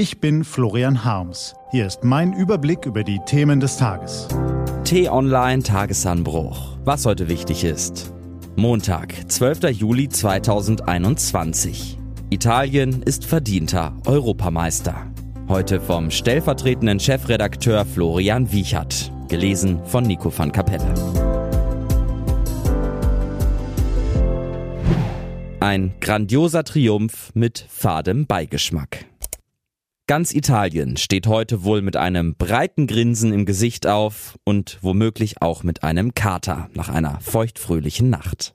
[0.00, 1.54] Ich bin Florian Harms.
[1.72, 4.28] Hier ist mein Überblick über die Themen des Tages.
[4.84, 6.78] T-Online Tagesanbruch.
[6.86, 8.10] Was heute wichtig ist.
[8.56, 9.78] Montag, 12.
[9.78, 11.98] Juli 2021.
[12.30, 15.12] Italien ist verdienter Europameister.
[15.48, 19.12] Heute vom stellvertretenden Chefredakteur Florian Wiechert.
[19.28, 20.94] Gelesen von Nico van Kapelle.
[25.60, 29.09] Ein grandioser Triumph mit fadem Beigeschmack.
[30.10, 35.62] Ganz Italien steht heute wohl mit einem breiten Grinsen im Gesicht auf und womöglich auch
[35.62, 38.52] mit einem Kater nach einer feuchtfröhlichen Nacht.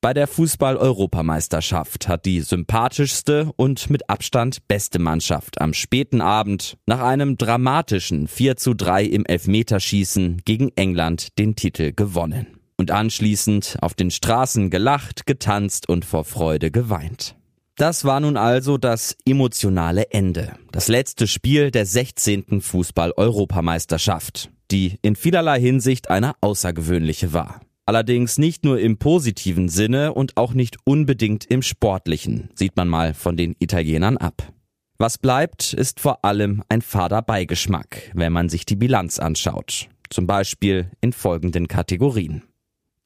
[0.00, 7.02] Bei der Fußball-Europameisterschaft hat die sympathischste und mit Abstand beste Mannschaft am späten Abend nach
[7.02, 12.58] einem dramatischen 4 zu 3 im Elfmeterschießen gegen England den Titel gewonnen.
[12.78, 17.35] Und anschließend auf den Straßen gelacht, getanzt und vor Freude geweint.
[17.76, 20.54] Das war nun also das emotionale Ende.
[20.72, 22.62] Das letzte Spiel der 16.
[22.62, 27.60] Fußball-Europameisterschaft, die in vielerlei Hinsicht eine außergewöhnliche war.
[27.84, 33.12] Allerdings nicht nur im positiven Sinne und auch nicht unbedingt im sportlichen, sieht man mal
[33.12, 34.50] von den Italienern ab.
[34.96, 39.90] Was bleibt, ist vor allem ein fader Beigeschmack, wenn man sich die Bilanz anschaut.
[40.08, 42.42] Zum Beispiel in folgenden Kategorien.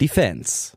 [0.00, 0.77] Die Fans.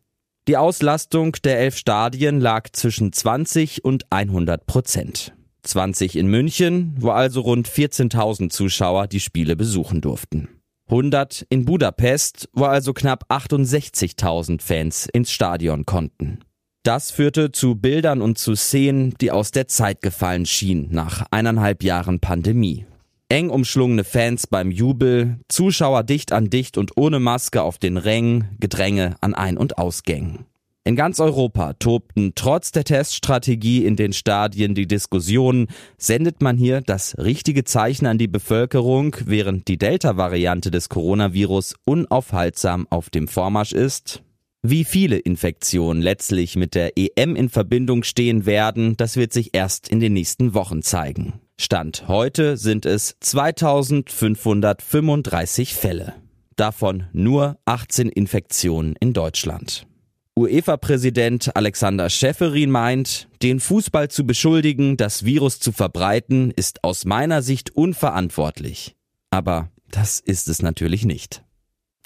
[0.50, 5.34] Die Auslastung der elf Stadien lag zwischen 20 und 100 Prozent.
[5.62, 10.50] 20 in München, wo also rund 14.000 Zuschauer die Spiele besuchen durften.
[10.90, 16.40] 100 in Budapest, wo also knapp 68.000 Fans ins Stadion konnten.
[16.84, 21.84] Das führte zu Bildern und zu Szenen, die aus der Zeit gefallen schienen nach eineinhalb
[21.84, 22.86] Jahren Pandemie.
[23.30, 28.56] Eng umschlungene Fans beim Jubel, Zuschauer dicht an dicht und ohne Maske auf den Rängen,
[28.60, 30.46] Gedränge an Ein- und Ausgängen.
[30.86, 36.82] In ganz Europa tobten trotz der Teststrategie in den Stadien die Diskussionen, sendet man hier
[36.82, 43.72] das richtige Zeichen an die Bevölkerung, während die Delta-Variante des Coronavirus unaufhaltsam auf dem Vormarsch
[43.72, 44.24] ist?
[44.62, 49.88] Wie viele Infektionen letztlich mit der EM in Verbindung stehen werden, das wird sich erst
[49.88, 51.43] in den nächsten Wochen zeigen.
[51.60, 56.16] Stand heute sind es 2535 Fälle.
[56.56, 59.88] Davon nur 18 Infektionen in Deutschland.
[60.36, 67.44] UEFA-Präsident Alexander Schäferin meint, den Fußball zu beschuldigen, das Virus zu verbreiten, ist aus meiner
[67.44, 68.96] Sicht unverantwortlich.
[69.30, 71.44] Aber das ist es natürlich nicht.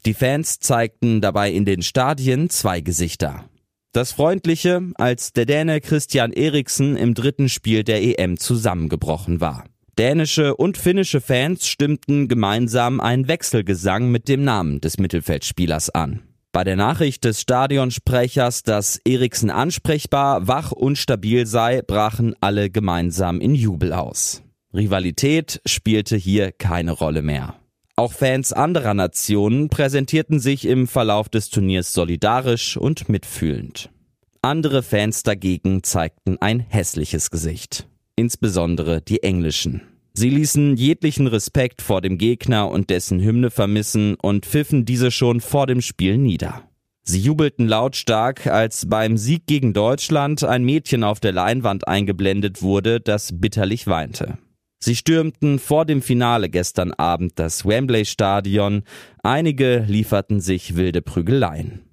[0.05, 3.49] Die Fans zeigten dabei in den Stadien zwei Gesichter.
[3.93, 9.65] Das Freundliche, als der Däne Christian Eriksen im dritten Spiel der EM zusammengebrochen war.
[9.97, 16.21] Dänische und finnische Fans stimmten gemeinsam einen Wechselgesang mit dem Namen des Mittelfeldspielers an.
[16.51, 23.41] Bei der Nachricht des Stadionsprechers, dass Eriksen ansprechbar, wach und stabil sei, brachen alle gemeinsam
[23.41, 24.43] in Jubel aus.
[24.73, 27.55] Rivalität spielte hier keine Rolle mehr.
[27.99, 33.89] Auch Fans anderer Nationen präsentierten sich im Verlauf des Turniers solidarisch und mitfühlend.
[34.43, 37.87] Andere Fans dagegen zeigten ein hässliches Gesicht.
[38.15, 39.81] Insbesondere die englischen.
[40.13, 45.41] Sie ließen jeglichen Respekt vor dem Gegner und dessen Hymne vermissen und pfiffen diese schon
[45.41, 46.69] vor dem Spiel nieder.
[47.03, 52.99] Sie jubelten lautstark, als beim Sieg gegen Deutschland ein Mädchen auf der Leinwand eingeblendet wurde,
[52.99, 54.37] das bitterlich weinte.
[54.79, 58.83] Sie stürmten vor dem Finale gestern Abend das Wembley Stadion.
[59.23, 61.83] Einige lieferten sich wilde Prügeleien.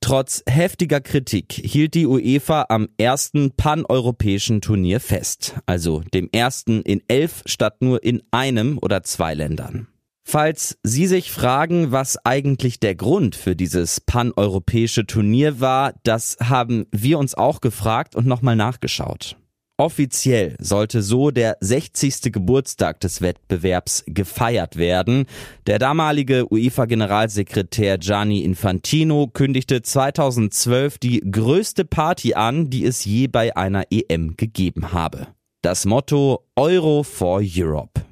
[0.00, 7.02] Trotz heftiger Kritik hielt die UEFA am ersten paneuropäischen Turnier fest, also dem ersten in
[7.08, 9.88] elf statt nur in einem oder zwei Ländern.
[10.26, 16.86] Falls Sie sich fragen, was eigentlich der Grund für dieses paneuropäische Turnier war, das haben
[16.90, 19.36] wir uns auch gefragt und nochmal nachgeschaut.
[19.76, 22.32] Offiziell sollte so der 60.
[22.32, 25.26] Geburtstag des Wettbewerbs gefeiert werden.
[25.66, 33.56] Der damalige UEFA-Generalsekretär Gianni Infantino kündigte 2012 die größte Party an, die es je bei
[33.56, 35.26] einer EM gegeben habe.
[35.60, 38.02] Das Motto Euro for Europe.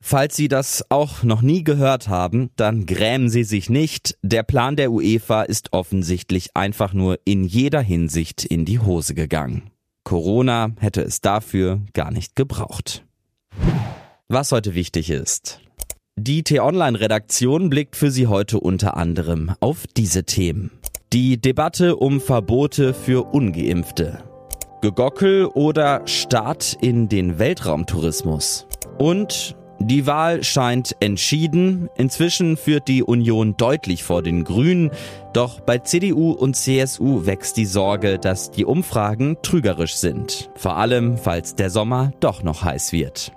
[0.00, 4.16] Falls Sie das auch noch nie gehört haben, dann grämen Sie sich nicht.
[4.22, 9.70] Der Plan der UEFA ist offensichtlich einfach nur in jeder Hinsicht in die Hose gegangen.
[10.04, 13.04] Corona hätte es dafür gar nicht gebraucht.
[14.28, 15.60] Was heute wichtig ist.
[16.16, 20.70] Die T-Online-Redaktion blickt für Sie heute unter anderem auf diese Themen.
[21.12, 24.22] Die Debatte um Verbote für ungeimpfte.
[24.82, 28.66] Gegockel oder Start in den Weltraumtourismus.
[28.98, 31.88] Und die Wahl scheint entschieden.
[31.96, 34.90] Inzwischen führt die Union deutlich vor den Grünen.
[35.32, 40.50] Doch bei CDU und CSU wächst die Sorge, dass die Umfragen trügerisch sind.
[40.54, 43.32] Vor allem, falls der Sommer doch noch heiß wird.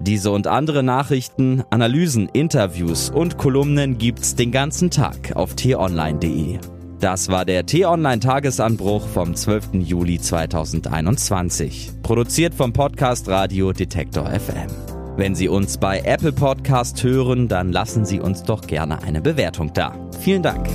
[0.00, 6.58] Diese und andere Nachrichten, Analysen, Interviews und Kolumnen gibt's den ganzen Tag auf t-online.de.
[6.98, 9.74] Das war der T-Online Tagesanbruch vom 12.
[9.74, 11.92] Juli 2021.
[12.02, 14.93] Produziert vom Podcast Radio Detektor FM.
[15.16, 19.72] Wenn Sie uns bei Apple Podcast hören, dann lassen Sie uns doch gerne eine Bewertung
[19.72, 19.96] da.
[20.18, 20.68] Vielen Dank.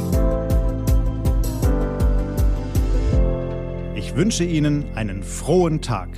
[3.95, 6.09] Ich wünsche Ihnen einen frohen Tag.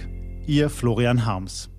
[0.45, 1.70] Ihr Florian Harms.